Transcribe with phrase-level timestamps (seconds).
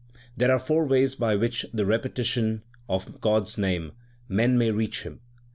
[0.35, 3.91] There are four ways by which, with the repetition of God s name,
[4.27, 5.19] men may reach Him.